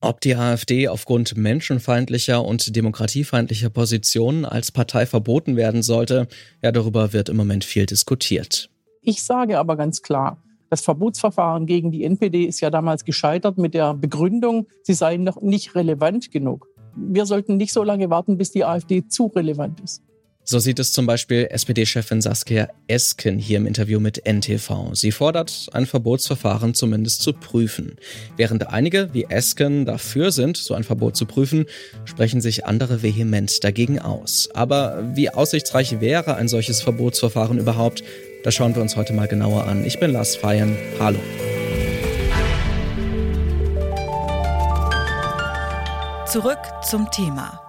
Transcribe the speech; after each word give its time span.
Ob 0.00 0.20
die 0.20 0.36
AfD 0.36 0.86
aufgrund 0.86 1.36
menschenfeindlicher 1.36 2.44
und 2.44 2.76
demokratiefeindlicher 2.76 3.68
Positionen 3.68 4.44
als 4.44 4.70
Partei 4.70 5.06
verboten 5.06 5.56
werden 5.56 5.82
sollte, 5.82 6.28
ja, 6.62 6.70
darüber 6.70 7.12
wird 7.12 7.28
im 7.28 7.36
Moment 7.36 7.64
viel 7.64 7.84
diskutiert. 7.84 8.70
Ich 9.02 9.24
sage 9.24 9.58
aber 9.58 9.76
ganz 9.76 10.02
klar, 10.02 10.40
das 10.70 10.82
Verbotsverfahren 10.82 11.66
gegen 11.66 11.90
die 11.90 12.04
NPD 12.04 12.44
ist 12.44 12.60
ja 12.60 12.70
damals 12.70 13.04
gescheitert 13.04 13.58
mit 13.58 13.74
der 13.74 13.94
Begründung, 13.94 14.68
sie 14.82 14.94
seien 14.94 15.24
noch 15.24 15.42
nicht 15.42 15.74
relevant 15.74 16.30
genug. 16.30 16.68
Wir 16.94 17.26
sollten 17.26 17.56
nicht 17.56 17.72
so 17.72 17.82
lange 17.82 18.08
warten, 18.08 18.38
bis 18.38 18.52
die 18.52 18.64
AfD 18.64 19.08
zu 19.08 19.26
relevant 19.26 19.80
ist. 19.80 20.02
So 20.50 20.58
sieht 20.58 20.78
es 20.78 20.92
zum 20.92 21.04
Beispiel 21.04 21.46
SPD-Chefin 21.50 22.22
Saskia 22.22 22.68
Esken 22.86 23.38
hier 23.38 23.58
im 23.58 23.66
Interview 23.66 24.00
mit 24.00 24.24
NTV. 24.24 24.94
Sie 24.94 25.12
fordert, 25.12 25.66
ein 25.72 25.84
Verbotsverfahren 25.84 26.72
zumindest 26.72 27.20
zu 27.20 27.34
prüfen. 27.34 27.96
Während 28.38 28.66
einige 28.68 29.12
wie 29.12 29.24
Esken 29.24 29.84
dafür 29.84 30.32
sind, 30.32 30.56
so 30.56 30.72
ein 30.72 30.84
Verbot 30.84 31.18
zu 31.18 31.26
prüfen, 31.26 31.66
sprechen 32.06 32.40
sich 32.40 32.64
andere 32.64 33.02
vehement 33.02 33.62
dagegen 33.62 33.98
aus. 33.98 34.48
Aber 34.54 35.04
wie 35.14 35.28
aussichtsreich 35.28 36.00
wäre 36.00 36.36
ein 36.36 36.48
solches 36.48 36.80
Verbotsverfahren 36.80 37.58
überhaupt? 37.58 38.02
Das 38.42 38.54
schauen 38.54 38.74
wir 38.74 38.80
uns 38.80 38.96
heute 38.96 39.12
mal 39.12 39.28
genauer 39.28 39.64
an. 39.64 39.84
Ich 39.84 40.00
bin 40.00 40.12
Lars 40.12 40.34
Feyen. 40.34 40.74
Hallo. 40.98 41.18
Zurück 46.26 46.60
zum 46.88 47.10
Thema. 47.10 47.67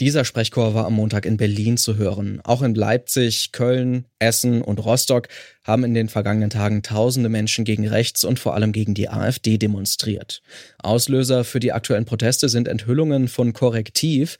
Dieser 0.00 0.24
Sprechchor 0.24 0.74
war 0.74 0.86
am 0.86 0.94
Montag 0.94 1.26
in 1.26 1.36
Berlin 1.36 1.76
zu 1.76 1.96
hören. 1.96 2.40
Auch 2.44 2.62
in 2.62 2.76
Leipzig, 2.76 3.50
Köln, 3.50 4.04
Essen 4.20 4.62
und 4.62 4.78
Rostock 4.78 5.26
haben 5.64 5.82
in 5.82 5.92
den 5.92 6.08
vergangenen 6.08 6.50
Tagen 6.50 6.84
tausende 6.84 7.28
Menschen 7.28 7.64
gegen 7.64 7.88
rechts 7.88 8.22
und 8.22 8.38
vor 8.38 8.54
allem 8.54 8.70
gegen 8.70 8.94
die 8.94 9.08
AfD 9.08 9.58
demonstriert. 9.58 10.40
Auslöser 10.78 11.42
für 11.42 11.58
die 11.58 11.72
aktuellen 11.72 12.04
Proteste 12.04 12.48
sind 12.48 12.68
Enthüllungen 12.68 13.26
von 13.26 13.52
Korrektiv, 13.52 14.38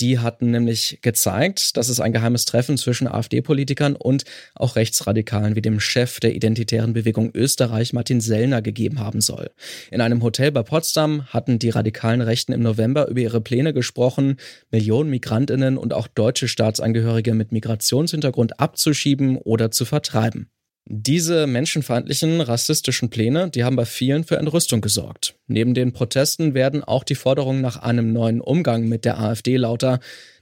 die 0.00 0.18
hatten 0.18 0.50
nämlich 0.50 0.98
gezeigt, 1.02 1.76
dass 1.76 1.88
es 1.88 2.00
ein 2.00 2.12
geheimes 2.12 2.44
Treffen 2.44 2.76
zwischen 2.76 3.08
AfD-Politikern 3.08 3.96
und 3.96 4.24
auch 4.54 4.76
Rechtsradikalen 4.76 5.56
wie 5.56 5.62
dem 5.62 5.80
Chef 5.80 6.20
der 6.20 6.34
Identitären 6.34 6.92
Bewegung 6.92 7.30
Österreich, 7.34 7.92
Martin 7.92 8.20
Sellner, 8.20 8.62
gegeben 8.62 9.00
haben 9.00 9.20
soll. 9.20 9.50
In 9.90 10.00
einem 10.00 10.22
Hotel 10.22 10.52
bei 10.52 10.62
Potsdam 10.62 11.26
hatten 11.26 11.58
die 11.58 11.70
radikalen 11.70 12.20
Rechten 12.20 12.52
im 12.52 12.62
November 12.62 13.08
über 13.08 13.20
ihre 13.20 13.40
Pläne 13.40 13.72
gesprochen, 13.72 14.36
Millionen 14.70 15.10
Migrantinnen 15.10 15.78
und 15.78 15.94
auch 15.94 16.08
deutsche 16.08 16.48
Staatsangehörige 16.48 17.34
mit 17.34 17.52
Migrationshintergrund 17.52 18.60
abzuschieben 18.60 19.36
oder 19.36 19.70
zu 19.70 19.84
vertreiben. 19.84 20.50
Diese 20.88 21.48
menschenfeindlichen, 21.48 22.40
rassistischen 22.40 23.10
Pläne, 23.10 23.50
die 23.50 23.64
haben 23.64 23.74
bei 23.74 23.84
vielen 23.84 24.22
für 24.22 24.36
Entrüstung 24.36 24.80
gesorgt. 24.80 25.34
Neben 25.48 25.74
den 25.74 25.92
Protesten 25.92 26.54
werden 26.54 26.84
auch 26.84 27.02
die 27.02 27.16
Forderungen 27.16 27.60
nach 27.60 27.78
einem 27.78 28.12
neuen 28.12 28.40
Umgang 28.40 28.88
mit 28.88 29.04
der 29.04 29.18
AfD 29.18 29.56
lauter, 29.56 29.98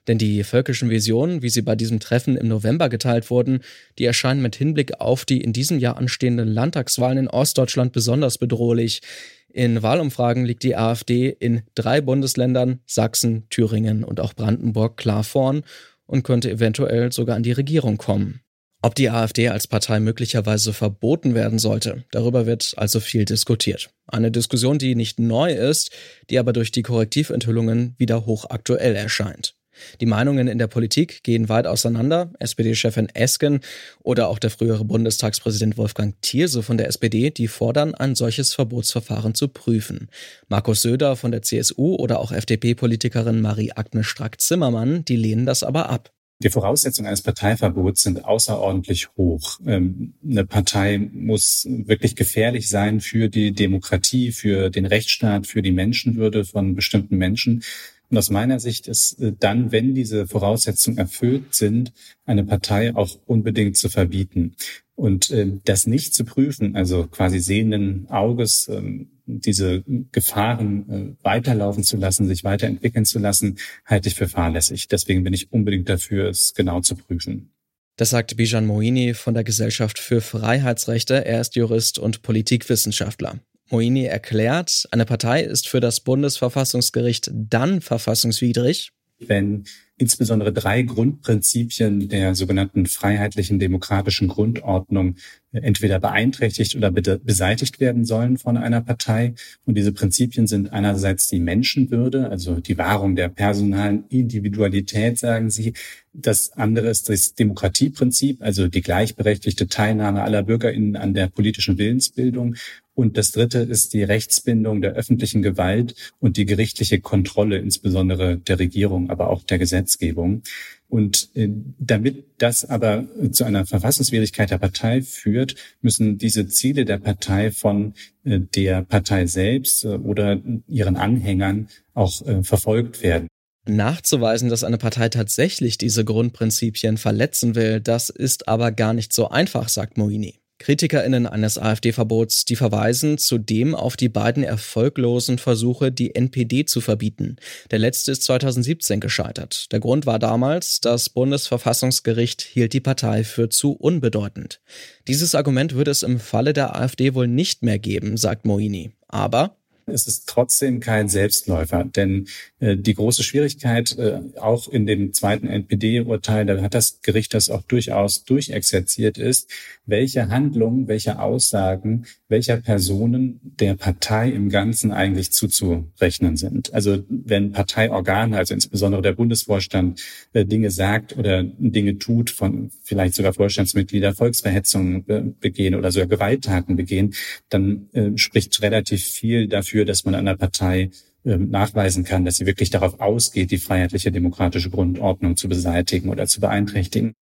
denn 0.07 0.19
die 0.19 0.45
völkischen 0.45 0.91
Visionen, 0.91 1.41
wie 1.41 1.49
sie 1.49 1.63
bei 1.63 1.77
diesem 1.77 1.99
Treffen 1.99 2.37
im 2.37 2.49
November 2.49 2.91
geteilt 2.91 3.31
wurden, 3.31 3.61
die 3.99 4.05
erscheinen 4.05 4.43
mit 4.43 4.55
Hinblick 4.55 5.01
auf 5.01 5.25
die 5.25 5.41
in 5.41 5.55
diesem 5.55 5.79
Jahr 5.79 5.97
anstehenden 5.97 6.49
Landtagswahlen 6.49 7.17
in 7.17 7.29
Ostdeutschland 7.29 7.95
besonders 7.95 8.37
bedrohlich. 8.37 9.01
In 9.49 9.83
Wahlumfragen 9.83 10.45
liegt 10.45 10.63
die 10.63 10.77
AfD 10.77 11.31
in 11.31 11.63
drei 11.75 12.03
Bundesländern, 12.03 12.81
Sachsen, 12.85 13.49
Thüringen 13.49 14.05
und 14.05 14.21
auch 14.21 14.35
Brandenburg, 14.35 14.99
klar 14.99 15.25
vorn 15.25 15.63
und 16.05 16.23
könnte 16.23 16.51
eventuell 16.51 17.13
sogar 17.13 17.37
an 17.37 17.43
die 17.43 17.53
Regierung 17.53 17.97
kommen. 17.97 18.44
Ob 18.85 18.95
die 18.95 19.09
AfD 19.09 19.49
als 19.49 19.67
Partei 19.67 19.99
möglicherweise 19.99 20.75
verboten 20.75 21.35
werden 21.35 21.59
sollte, 21.59 22.05
darüber 22.11 22.45
wird 22.45 22.75
also 22.77 23.01
viel 23.01 23.25
diskutiert. 23.25 23.89
Eine 24.07 24.31
Diskussion, 24.31 24.77
die 24.77 24.95
nicht 24.95 25.19
neu 25.19 25.55
ist, 25.55 25.91
die 26.29 26.39
aber 26.39 26.53
durch 26.53 26.71
die 26.71 26.83
Korrektiventhüllungen 26.83 27.95
wieder 27.97 28.27
hochaktuell 28.27 28.95
erscheint. 28.95 29.55
Die 30.03 30.07
Meinungen 30.07 30.49
in 30.49 30.59
der 30.59 30.67
Politik 30.67 31.23
gehen 31.23 31.49
weit 31.49 31.67
auseinander. 31.67 32.31
SPD-Chefin 32.41 33.09
Esken 33.09 33.61
oder 34.03 34.29
auch 34.29 34.39
der 34.39 34.51
frühere 34.51 34.85
Bundestagspräsident 34.85 35.79
Wolfgang 35.79 36.21
Thierse 36.21 36.63
von 36.63 36.77
der 36.77 36.89
SPD, 36.89 37.31
die 37.31 37.49
fordern, 37.49 37.95
ein 37.95 38.15
solches 38.15 38.53
Verbotsverfahren 38.53 39.35
zu 39.35 39.49
prüfen. 39.49 40.11
Markus 40.49 40.83
Söder 40.83 41.17
von 41.17 41.33
der 41.33 41.41
CSU 41.41 41.95
oder 41.95 42.21
auch 42.21 42.33
FDP-Politikerin 42.33 43.41
Marie-Agnes 43.41 44.05
Strack-Zimmermann, 44.05 45.07
die 45.07 45.17
lehnen 45.17 45.47
das 45.47 45.63
aber 45.63 45.89
ab. 45.89 46.11
Die 46.43 46.51
Voraussetzungen 46.51 47.07
eines 47.07 47.23
Parteiverbots 47.23 48.03
sind 48.03 48.25
außerordentlich 48.25 49.09
hoch. 49.17 49.61
Ähm, 49.67 50.15
eine 50.23 50.45
Partei 50.45 50.99
muss 50.99 51.67
wirklich 51.69 52.17
gefährlich 52.17 52.69
sein 52.69 53.01
für 53.01 53.29
die 53.29 53.53
Demokratie, 53.53 54.33
für 54.33 54.69
den 54.69 54.85
Rechtsstaat, 54.85 55.47
für 55.47 55.63
die 55.63 55.73
Menschenwürde 55.73 56.45
von 56.45 56.75
bestimmten 56.75 57.17
Menschen. 57.17 57.63
Und 58.11 58.19
aus 58.19 58.31
meiner 58.31 58.61
Sicht 58.61 58.89
ist 58.89 59.21
äh, 59.21 59.33
dann, 59.39 59.73
wenn 59.73 59.95
diese 59.95 60.27
Voraussetzungen 60.27 60.99
erfüllt 60.99 61.55
sind, 61.55 61.93
eine 62.27 62.45
Partei 62.45 62.95
auch 62.95 63.19
unbedingt 63.27 63.77
zu 63.77 63.89
verbieten. 63.89 64.57
Und 64.97 65.31
äh, 65.31 65.47
das 65.65 65.87
nicht 65.87 66.15
zu 66.15 66.25
prüfen, 66.25 66.77
also 66.77 67.07
quasi 67.07 67.41
sehenden 67.41 68.09
Auges, 68.11 68.69
ähm, 68.69 69.11
diese 69.27 69.83
Gefahren 70.13 71.17
äh, 71.21 71.25
weiterlaufen 71.25 71.83
zu 71.83 71.97
lassen, 71.97 72.27
sich 72.27 72.45
weiterentwickeln 72.45 73.05
zu 73.05 73.19
lassen, 73.19 73.59
halte 73.85 74.09
ich 74.09 74.15
für 74.15 74.29
fahrlässig. 74.29 74.89
Deswegen 74.89 75.25
bin 75.25 75.33
ich 75.33 75.53
unbedingt 75.53 75.89
dafür, 75.89 76.29
es 76.29 76.55
genau 76.55 76.81
zu 76.81 76.95
prüfen. 76.95 77.51
Das 77.97 78.11
sagt 78.11 78.37
Bijan 78.37 78.67
Moini 78.67 79.15
von 79.15 79.35
der 79.35 79.45
Gesellschaft 79.45 79.99
für 79.99 80.21
Freiheitsrechte. 80.21 81.25
Er 81.25 81.41
ist 81.41 81.55
Jurist 81.55 81.99
und 81.99 82.23
Politikwissenschaftler. 82.23 83.39
Moini 83.71 84.05
erklärt, 84.05 84.87
eine 84.91 85.07
Partei 85.07 85.43
ist 85.43 85.69
für 85.69 85.81
das 85.81 86.01
Bundesverfassungsgericht 86.01 87.31
dann 87.33 87.81
verfassungswidrig, 87.81 88.91
wenn 89.19 89.65
insbesondere 89.97 90.53
drei 90.53 90.83
Grundprinzipien 90.83 92.09
der 92.09 92.35
sogenannten 92.35 92.87
freiheitlichen 92.87 93.61
demokratischen 93.61 94.27
Grundordnung 94.27 95.17
entweder 95.53 96.01
beeinträchtigt 96.01 96.75
oder 96.75 96.91
beseitigt 96.91 97.79
werden 97.79 98.05
sollen 98.05 98.37
von 98.37 98.57
einer 98.57 98.81
Partei. 98.81 99.35
Und 99.65 99.77
diese 99.77 99.93
Prinzipien 99.93 100.49
sind 100.49 100.73
einerseits 100.73 101.29
die 101.29 101.39
Menschenwürde, 101.39 102.29
also 102.29 102.59
die 102.59 102.77
Wahrung 102.77 103.15
der 103.15 103.29
personalen 103.29 104.05
Individualität, 104.09 105.19
sagen 105.19 105.51
sie. 105.51 105.75
Das 106.13 106.53
andere 106.53 106.89
ist 106.89 107.09
das 107.09 107.35
Demokratieprinzip, 107.35 108.43
also 108.43 108.67
die 108.67 108.83
gleichberechtigte 108.83 109.69
Teilnahme 109.69 110.23
aller 110.23 110.43
Bürgerinnen 110.43 110.97
an 110.97 111.15
der 111.15 111.29
politischen 111.29 111.79
Willensbildung. 111.79 112.57
Und 112.95 113.17
das 113.19 113.33
dritte 113.33 113.59
ist 113.59 113.93
die 113.93 114.05
Rechtsbindung 114.05 114.81
der 114.81 114.93
öffentlichen 114.93 115.43
Gewalt 115.43 115.95
und 116.21 116.37
die 116.37 116.47
gerichtliche 116.47 117.01
Kontrolle, 117.01 117.59
insbesondere 117.59 118.39
der 118.39 118.59
Regierung, 118.59 119.11
aber 119.11 119.31
auch 119.31 119.43
der 119.43 119.59
Gesetzgebung. 119.59 120.43
Und 120.89 121.31
äh, 121.35 121.49
damit 121.79 122.25
das 122.39 122.65
aber 122.65 123.05
zu 123.33 123.43
einer 123.45 123.67
Verfassungswidrigkeit 123.67 124.51
der 124.51 124.59
Partei 124.59 125.03
führt, 125.03 125.57
müssen 125.83 126.19
diese 126.19 126.47
Ziele 126.47 126.85
der 126.85 126.99
Partei 126.99 127.51
von 127.51 127.95
äh, 128.23 128.39
der 128.39 128.83
Partei 128.83 129.27
selbst 129.27 129.85
äh, 129.85 129.89
oder 129.89 130.41
ihren 130.69 130.97
Anhängern 130.97 131.69
auch 131.95 132.23
verfolgt 132.43 133.03
werden. 133.03 133.29
Nachzuweisen, 133.67 134.49
dass 134.51 134.65
eine 134.65 134.79
Partei 134.79 135.09
tatsächlich 135.09 135.79
diese 135.79 136.05
Grundprinzipien 136.05 136.99
verletzen 136.99 137.55
will, 137.55 137.81
das 137.81 138.11
ist 138.11 138.49
aber 138.49 138.73
gar 138.73 138.93
nicht 138.93 139.13
so 139.13 139.29
einfach, 139.29 139.69
sagt 139.69 139.97
Moini. 139.97 140.41
KritikerInnen 140.59 141.27
eines 141.27 141.59
AfD-Verbots, 141.59 142.45
die 142.45 142.57
verweisen 142.57 143.19
zudem 143.19 143.75
auf 143.75 143.97
die 143.97 144.09
beiden 144.09 144.45
erfolglosen 144.45 145.39
Versuche, 145.39 145.91
die 145.91 146.15
NPD 146.15 146.65
zu 146.65 146.81
verbieten. 146.81 147.37
Der 147.71 147.79
letzte 147.79 148.13
ist 148.13 148.23
2017 148.23 149.01
gescheitert. 149.01 149.73
Der 149.73 149.81
Grund 149.81 150.07
war 150.07 150.19
damals, 150.19 150.81
das 150.81 151.11
Bundesverfassungsgericht 151.11 152.43
hielt 152.43 152.73
die 152.73 152.81
Partei 152.81 153.25
für 153.25 153.49
zu 153.49 153.73
unbedeutend. 153.73 154.61
Dieses 155.09 155.35
Argument 155.35 155.75
würde 155.75 155.91
es 155.91 156.03
im 156.03 156.21
Falle 156.21 156.53
der 156.53 156.77
AfD 156.77 157.15
wohl 157.15 157.29
nicht 157.29 157.63
mehr 157.63 157.79
geben, 157.79 158.17
sagt 158.17 158.47
Moini. 158.47 158.93
Aber 159.09 159.57
es 159.87 160.07
ist 160.07 160.29
trotzdem 160.29 160.81
kein 160.81 161.09
Selbstläufer, 161.09 161.85
denn 161.85 162.27
äh, 162.61 162.77
die 162.77 162.95
große 162.95 163.23
Schwierigkeit 163.23 163.97
äh, 163.99 164.21
auch 164.39 164.69
in 164.69 164.87
dem 164.87 165.13
zweiten 165.13 165.47
NPD-Urteil, 165.47 166.47
da 166.47 166.61
hat 166.61 166.75
das 166.75 167.01
Gericht 167.03 167.35
das 167.35 167.51
auch 167.51 167.63
durchaus 167.63 168.25
durchexerziert 168.25 169.19
ist, 169.19 169.51
welche 169.87 170.29
Handlungen, 170.29 170.89
welche 170.89 171.19
Aussagen 171.19 172.07
welcher 172.35 172.57
Personen 172.57 173.39
der 173.61 173.75
Partei 173.75 174.29
im 174.31 174.49
Ganzen 174.49 174.91
eigentlich 174.91 175.31
zuzurechnen 175.31 176.37
sind. 176.37 176.75
Also 176.75 177.05
wenn 177.09 177.53
Parteiorgane, 177.53 178.37
also 178.37 178.55
insbesondere 178.55 179.03
der 179.03 179.13
Bundesvorstand, 179.13 180.03
äh, 180.33 180.45
Dinge 180.45 180.73
sagt 180.73 181.17
oder 181.17 181.45
Dinge 181.45 181.99
tut, 181.99 182.31
von 182.31 182.73
vielleicht 182.83 183.15
sogar 183.15 183.35
Vorstandsmitglieder 183.35 184.15
Volksverhetzungen 184.15 185.37
begehen 185.39 185.77
oder 185.77 185.93
sogar 185.93 186.09
Gewalttaten 186.09 186.75
begehen, 186.75 187.15
dann 187.51 187.89
äh, 187.93 188.11
spricht 188.17 188.61
relativ 188.63 189.05
viel 189.05 189.47
dafür, 189.47 189.74
dass 189.83 190.05
man 190.05 190.15
einer 190.15 190.37
Partei 190.37 190.91
ähm, 191.25 191.49
nachweisen 191.51 192.05
kann, 192.05 192.25
dass 192.25 192.37
sie 192.37 192.47
wirklich 192.47 192.71
darauf 192.71 193.01
ausgeht, 193.01 193.51
die 193.51 193.59
freiheitliche 193.59 194.13
demokratische 194.13 194.71
Grundordnung 194.71 195.37
zu 195.37 195.49
beseitigen 195.49 196.11
oder 196.11 196.27
zu 196.27 196.41
beeinträchtigen. 196.41 197.15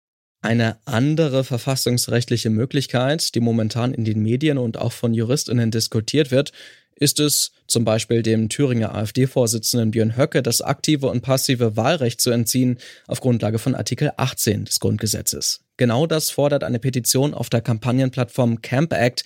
Eine 0.43 0.79
andere 0.87 1.45
verfassungsrechtliche 1.45 2.49
Möglichkeit, 2.49 3.35
die 3.35 3.41
momentan 3.41 3.93
in 3.93 4.05
den 4.05 4.23
Medien 4.23 4.57
und 4.57 4.79
auch 4.79 4.93
von 4.93 5.13
Juristinnen 5.13 5.71
diskutiert 5.71 6.31
wird, 6.31 6.53
ist 7.01 7.21
es, 7.21 7.53
zum 7.67 7.85
Beispiel 7.85 8.23
dem 8.23 8.49
Thüringer 8.49 8.95
AfD-Vorsitzenden 8.95 9.91
Björn 9.91 10.17
Höcke 10.17 10.43
das 10.43 10.61
aktive 10.61 11.09
und 11.09 11.23
passive 11.23 11.77
Wahlrecht 11.77 12.21
zu 12.21 12.31
entziehen 12.31 12.79
auf 13.07 13.21
Grundlage 13.21 13.59
von 13.59 13.75
Artikel 13.75 14.13
18 14.17 14.67
des 14.67 14.81
Grundgesetzes. 14.81 15.61
Genau 15.77 16.07
das 16.07 16.31
fordert 16.31 16.63
eine 16.63 16.79
Petition 16.79 17.33
auf 17.33 17.49
der 17.49 17.63
Kampagnenplattform 17.63 18.61
Camp 18.61 18.93
Act. 18.93 19.25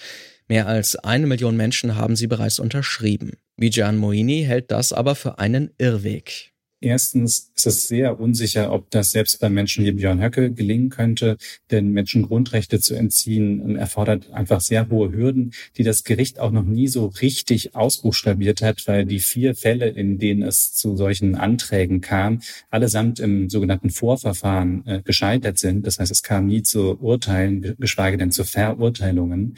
Mehr 0.48 0.66
als 0.66 0.96
eine 0.96 1.26
Million 1.26 1.56
Menschen 1.56 1.96
haben 1.96 2.16
sie 2.16 2.26
bereits 2.26 2.58
unterschrieben. 2.58 3.32
Bijan 3.56 3.96
Moini 3.96 4.44
hält 4.44 4.70
das 4.70 4.92
aber 4.92 5.14
für 5.14 5.38
einen 5.38 5.70
Irrweg. 5.78 6.54
Erstens 6.84 7.50
ist 7.56 7.66
es 7.66 7.88
sehr 7.88 8.20
unsicher, 8.20 8.70
ob 8.70 8.90
das 8.90 9.10
selbst 9.10 9.40
bei 9.40 9.48
Menschen 9.48 9.86
wie 9.86 9.92
Björn 9.92 10.20
Höcke 10.20 10.52
gelingen 10.52 10.90
könnte, 10.90 11.38
denn 11.70 11.92
Menschen 11.92 12.24
Grundrechte 12.24 12.78
zu 12.78 12.94
entziehen 12.94 13.76
erfordert 13.76 14.30
einfach 14.32 14.60
sehr 14.60 14.90
hohe 14.90 15.10
Hürden, 15.10 15.54
die 15.78 15.82
das 15.82 16.04
Gericht 16.04 16.38
auch 16.38 16.50
noch 16.50 16.64
nie 16.64 16.88
so 16.88 17.06
richtig 17.06 17.74
ausbuchstabiert 17.74 18.60
hat, 18.60 18.86
weil 18.86 19.06
die 19.06 19.20
vier 19.20 19.54
Fälle, 19.54 19.88
in 19.88 20.18
denen 20.18 20.42
es 20.42 20.74
zu 20.74 20.94
solchen 20.94 21.36
Anträgen 21.36 22.02
kam, 22.02 22.42
allesamt 22.68 23.18
im 23.18 23.48
sogenannten 23.48 23.88
Vorverfahren 23.88 24.86
äh, 24.86 25.00
gescheitert 25.02 25.58
sind. 25.58 25.86
Das 25.86 25.98
heißt, 25.98 26.12
es 26.12 26.22
kam 26.22 26.44
nie 26.44 26.62
zu 26.62 27.00
Urteilen, 27.00 27.76
geschweige 27.78 28.18
denn 28.18 28.30
zu 28.30 28.44
Verurteilungen. 28.44 29.56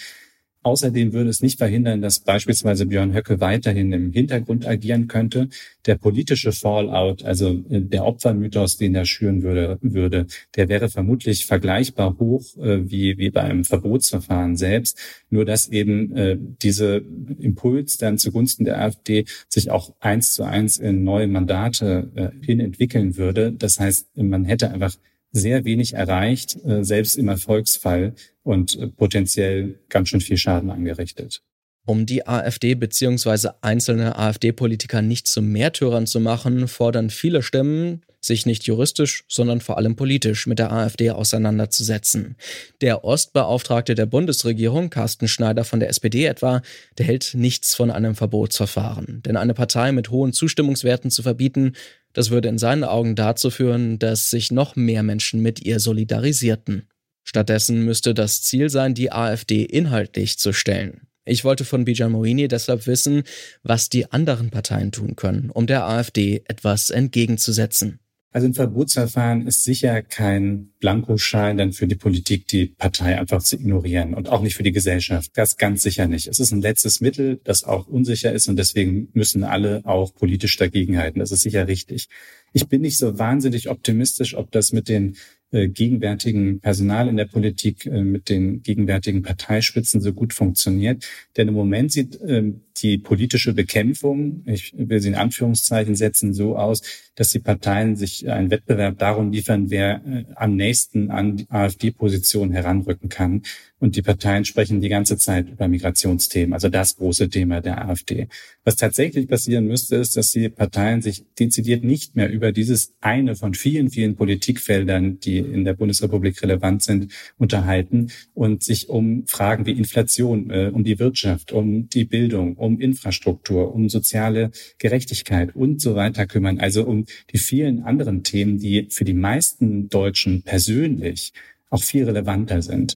Außerdem 0.67 1.13
würde 1.13 1.31
es 1.31 1.43
nicht 1.43 1.59
verhindern, 1.59 2.03
dass 2.03 2.19
beispielsweise 2.19 2.87
Björn 2.87 3.15
Höcke 3.15 3.39
weiterhin 3.39 3.93
im 3.93 4.11
Hintergrund 4.11 4.67
agieren 4.67 5.07
könnte. 5.07 5.49
Der 5.87 5.95
politische 5.95 6.51
Fallout, 6.51 7.23
also 7.23 7.51
äh, 7.71 7.83
der 7.83 8.05
Opfermythos, 8.05 8.77
den 8.77 8.97
er 8.97 9.05
schüren 9.05 9.45
würde, 9.45 9.79
würde 9.81 10.27
der 10.57 10.69
wäre 10.69 10.89
vermutlich 10.89 11.47
vergleichbar 11.47 12.17
hoch 12.19 12.57
äh, 12.57 12.91
wie, 12.91 13.17
wie 13.17 13.31
bei 13.31 13.43
einem 13.43 13.65
Verbotsverfahren 13.65 14.57
selbst. 14.57 14.99
Nur 15.31 15.45
dass 15.45 15.69
eben 15.69 16.17
äh, 16.17 16.37
diese 16.37 17.01
Impuls 17.39 17.97
dann 17.97 18.19
zugunsten 18.19 18.65
der 18.65 18.81
AfD 18.81 19.25
sich 19.49 19.71
auch 19.71 19.95
eins 20.01 20.35
zu 20.35 20.43
eins 20.43 20.79
in 20.79 21.05
neue 21.05 21.29
Mandate 21.29 22.11
äh, 22.17 22.45
hin 22.45 22.59
entwickeln 22.59 23.17
würde. 23.17 23.53
Das 23.53 23.79
heißt, 23.79 24.17
man 24.17 24.45
hätte 24.45 24.73
einfach 24.73 24.97
sehr 25.37 25.65
wenig 25.65 25.95
erreicht, 25.95 26.57
äh, 26.65 26.85
selbst 26.85 27.17
im 27.17 27.29
Erfolgsfall 27.29 28.15
und 28.43 28.79
äh, 28.79 28.89
potenziell 28.89 29.79
ganz 29.89 30.09
schön 30.09 30.21
viel 30.21 30.37
Schaden 30.37 30.71
angerichtet. 30.71 31.43
Um 31.87 32.05
die 32.05 32.27
AfD 32.27 32.75
bzw. 32.75 33.51
einzelne 33.61 34.19
AfD-Politiker 34.19 35.03
nicht 35.03 35.29
zu 35.29 35.41
Märtyrern 35.41 36.09
zu 36.09 36.19
machen, 36.19 36.67
fordern 36.67 37.11
viele 37.11 37.43
Stimmen, 37.43 38.03
sich 38.21 38.45
nicht 38.45 38.65
juristisch, 38.65 39.25
sondern 39.29 39.61
vor 39.61 39.79
allem 39.79 39.95
politisch 39.95 40.49
mit 40.49 40.59
der 40.59 40.73
AfD 40.73 41.11
auseinanderzusetzen. 41.11 42.35
Der 42.81 43.05
Ostbeauftragte 43.05 43.95
der 43.95 44.07
Bundesregierung, 44.07 44.91
Carsten 44.91 45.29
Schneider 45.29 45.63
von 45.63 45.79
der 45.79 45.89
SPD 45.89 46.25
etwa, 46.25 46.61
der 46.99 47.07
hält 47.07 47.35
nichts 47.35 47.77
von 47.77 47.93
einem 47.93 48.17
Verbotsverfahren. 48.17 49.23
Denn 49.25 49.37
eine 49.37 49.55
Partei 49.55 49.93
mit 49.93 50.11
hohen 50.11 50.33
Zustimmungswerten 50.33 51.13
zu 51.13 51.23
verbieten, 51.23 51.75
das 52.17 52.31
würde 52.31 52.49
in 52.49 52.57
seinen 52.57 52.83
Augen 52.83 53.15
dazu 53.15 53.51
führen, 53.51 53.99
dass 53.99 54.31
sich 54.31 54.51
noch 54.51 54.75
mehr 54.75 55.03
Menschen 55.03 55.43
mit 55.43 55.63
ihr 55.67 55.81
solidarisierten. 55.81 56.89
Stattdessen 57.25 57.85
müsste 57.85 58.15
das 58.15 58.41
Ziel 58.41 58.71
sein, 58.71 58.95
die 58.95 59.13
AfD 59.13 59.63
inhaltlich 59.63 60.39
zu 60.39 60.55
stellen. 60.55 61.09
Ich 61.27 61.45
wollte 61.45 61.67
von 61.67 61.85
Bijan 61.85 62.13
Moini 62.13 62.49
deshalb 62.49 62.87
wissen, 62.87 63.25
was 63.63 63.91
die 63.91 64.11
anderen 64.13 64.49
Parteien 64.49 64.93
tun 64.93 65.15
können, 65.15 65.51
um 65.51 65.67
der 65.67 65.85
AfD 65.85 66.43
etwas 66.47 66.89
entgegenzusetzen. 66.89 67.99
Also 68.37 68.49
ein 68.49 68.53
Verbotsverfahren 68.53 69.47
ist 69.47 69.65
sicher 69.65 70.03
kein 70.03 70.69
Blankoschein 70.81 71.57
dann 71.57 71.73
für 71.73 71.87
die 71.87 71.95
Politik, 71.95 72.47
die 72.47 72.67
Partei 72.67 73.19
einfach 73.19 73.43
zu 73.43 73.57
ignorieren 73.57 74.13
und 74.13 74.29
auch 74.29 74.43
nicht 74.43 74.57
für 74.57 74.63
die 74.63 74.73
Gesellschaft. 74.73 75.31
Das 75.37 75.57
ganz 75.57 75.81
sicher 75.81 76.07
nicht. 76.07 76.27
Es 76.27 76.39
ist 76.39 76.53
ein 76.53 76.61
letztes 76.61 77.01
Mittel, 77.01 77.41
das 77.45 77.65
auch 77.65 77.87
unsicher 77.87 78.35
ist 78.35 78.47
und 78.51 78.57
deswegen 78.57 79.09
müssen 79.15 79.43
alle 79.43 79.81
auch 79.87 80.15
politisch 80.15 80.55
dagegenhalten. 80.59 81.21
Das 81.21 81.33
ist 81.33 81.41
sicher 81.41 81.67
richtig. 81.67 82.09
Ich 82.53 82.69
bin 82.69 82.83
nicht 82.83 82.99
so 82.99 83.19
wahnsinnig 83.19 83.71
optimistisch, 83.71 84.37
ob 84.37 84.53
das 84.53 84.71
mit 84.71 84.91
den 84.91 85.17
äh, 85.51 85.69
gegenwärtigen 85.69 86.61
Personal 86.61 87.09
in 87.09 87.17
der 87.17 87.25
Politik, 87.25 87.87
äh, 87.87 88.03
mit 88.03 88.29
den 88.29 88.63
gegenwärtigen 88.63 89.23
Parteispitzen 89.23 90.03
so 90.03 90.13
gut 90.13 90.35
funktioniert. 90.35 91.07
Denn 91.39 91.49
im 91.49 91.55
Moment 91.55 91.91
sieht 91.91 92.21
äh, 92.21 92.53
die 92.83 92.99
politische 92.99 93.55
Bekämpfung, 93.55 94.43
ich 94.45 94.75
will 94.77 95.01
sie 95.01 95.09
in 95.09 95.15
Anführungszeichen 95.15 95.95
setzen, 95.95 96.35
so 96.35 96.57
aus, 96.59 96.83
dass 97.17 97.31
die 97.31 97.41
Parteien 97.41 97.97
sich 97.97 98.29
einen 98.31 98.51
Wettbewerb 98.51 98.99
darum 98.99 99.33
liefern, 99.33 99.71
wer 99.71 100.03
äh, 100.07 100.25
am 100.37 100.55
nächsten 100.55 101.11
an 101.11 101.39
die 101.39 101.51
AfD-Position 101.51 102.53
heranrücken 102.53 103.09
kann. 103.09 103.43
Und 103.79 103.97
die 103.97 104.03
Parteien 104.03 104.45
sprechen 104.45 104.81
die 104.81 104.89
ganze 104.89 105.19
Zeit 105.19 105.51
über 105.51 105.69
Migrationsthemen, 105.69 106.55
also 106.55 106.71
das 106.71 106.97
große 106.97 107.29
Thema 107.29 107.61
der 107.61 107.87
AfD. 107.87 108.29
Was 108.65 108.77
tatsächlich 108.77 109.29
passieren 109.29 109.67
müsste, 109.67 109.97
ist, 109.97 110.17
dass 110.17 110.31
die 110.31 110.49
Parteien 110.49 111.03
sich 111.03 111.25
dezidiert 111.39 111.85
nicht 111.85 112.17
mehr 112.17 112.31
über 112.31 112.53
dieses 112.53 112.95
eine 113.01 113.37
von 113.37 113.55
vielen, 113.55 113.91
vielen 113.91 114.17
Politikfeldern, 114.17 115.21
die 115.21 115.39
in 115.39 115.65
der 115.65 115.75
Bundesrepublik 115.75 116.43
relevant 116.43 116.83
sind, 116.83 117.13
unterhalten 117.37 118.11
und 118.35 118.63
sich 118.63 118.89
um 118.89 119.25
Fragen 119.27 119.67
wie 119.67 119.73
Inflation, 119.73 120.51
äh, 120.51 120.71
um 120.73 120.85
die 120.85 120.99
Wirtschaft, 120.99 121.53
um 121.53 121.89
die 121.89 122.05
Bildung, 122.05 122.57
um 122.57 122.81
Infrastruktur, 122.81 123.75
um 123.75 123.89
soziale 123.89 124.51
Gerechtigkeit 124.79 125.55
und 125.55 125.81
so 125.81 125.95
weiter 125.95 126.27
kümmern. 126.27 126.61
Also 126.61 126.85
um 126.87 127.06
die 127.33 127.39
vielen 127.39 127.83
anderen 127.83 128.23
Themen, 128.23 128.59
die 128.59 128.89
für 128.91 129.05
die 129.05 129.15
meisten 129.15 129.89
Deutschen 129.89 130.43
persönlich 130.43 131.33
auch 131.71 131.83
viel 131.83 132.05
relevanter 132.05 132.63
sind. 132.63 132.95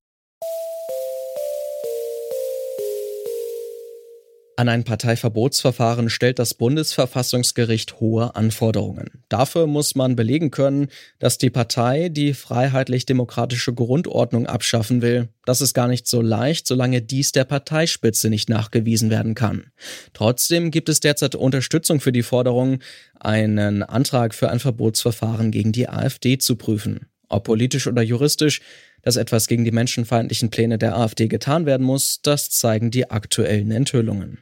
An 4.61 4.69
ein 4.69 4.85
Parteiverbotsverfahren 4.85 6.11
stellt 6.11 6.39
das 6.39 6.53
Bundesverfassungsgericht 6.53 7.99
hohe 7.99 8.37
Anforderungen. 8.37 9.09
Dafür 9.31 9.67
muss 9.67 9.95
man 9.95 10.17
belegen 10.17 10.51
können, 10.51 10.89
dass 11.19 11.39
die 11.39 11.49
Partei 11.49 12.11
die 12.11 12.35
freiheitlich-demokratische 12.35 13.73
Grundordnung 13.73 14.47
abschaffen 14.47 15.01
will. 15.01 15.31
Das 15.47 15.63
ist 15.63 15.73
gar 15.73 15.89
nicht 15.89 16.07
so 16.07 16.21
leicht, 16.21 16.67
solange 16.67 17.01
dies 17.01 17.33
der 17.33 17.45
Parteispitze 17.45 18.29
nicht 18.29 18.51
nachgewiesen 18.51 19.09
werden 19.09 19.35
kann. 19.35 19.71
Trotzdem 20.13 20.71
gibt 20.71 20.91
es 20.91 21.01
derzeit 21.01 21.35
Unterstützung 21.35 21.99
für 21.99 22.13
die 22.13 22.23
Forderung, 22.23 22.81
einen 23.19 23.83
Antrag 23.83 24.35
für 24.35 24.51
ein 24.51 24.61
Verbotsverfahren 24.61 25.53
gegen 25.53 25.73
die 25.73 25.89
AfD 25.89 26.37
zu 26.37 26.57
prüfen. 26.57 27.07
Ob 27.31 27.45
politisch 27.45 27.87
oder 27.87 28.03
juristisch, 28.03 28.61
dass 29.01 29.17
etwas 29.17 29.47
gegen 29.47 29.65
die 29.65 29.73
menschenfeindlichen 29.73 30.51
Pläne 30.51 30.77
der 30.77 30.99
AfD 30.99 31.29
getan 31.29 31.65
werden 31.65 31.87
muss, 31.87 32.21
das 32.21 32.51
zeigen 32.51 32.91
die 32.91 33.11
aktuellen 33.11 33.71
Enthüllungen. 33.71 34.41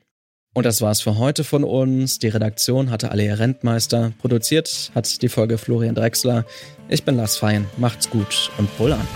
Und 0.54 0.66
das 0.66 0.80
war's 0.80 1.00
für 1.00 1.18
heute 1.18 1.44
von 1.44 1.62
uns. 1.62 2.18
Die 2.18 2.28
Redaktion 2.28 2.90
hatte 2.90 3.10
Alea 3.10 3.34
Rentmeister. 3.34 4.12
Produziert 4.18 4.90
hat 4.94 5.22
die 5.22 5.28
Folge 5.28 5.58
Florian 5.58 5.94
Drexler. 5.94 6.44
Ich 6.88 7.04
bin 7.04 7.16
Lars 7.16 7.36
Fein. 7.36 7.66
Macht's 7.76 8.10
gut 8.10 8.50
und 8.58 8.68
wohl 8.78 8.92
an. 8.92 9.06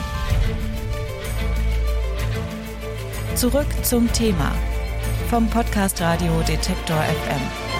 Zurück 3.34 3.66
zum 3.82 4.12
Thema 4.12 4.54
vom 5.30 5.48
Podcast 5.48 6.00
Radio 6.00 6.42
Detektor 6.46 7.02
FM. 7.02 7.71